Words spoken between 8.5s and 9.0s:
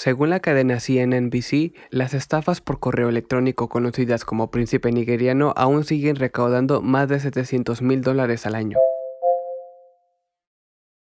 año.